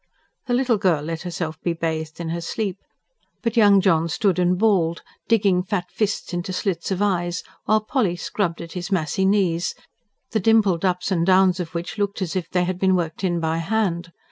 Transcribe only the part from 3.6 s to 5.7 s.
John stood and bawled, digging